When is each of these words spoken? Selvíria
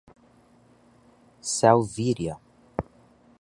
Selvíria 1.51 2.41